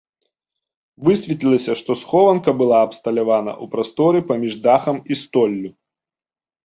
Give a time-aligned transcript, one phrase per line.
[1.09, 5.69] Высветлілася, што схованка была абсталяваная ў прасторы паміж дахам і столлю.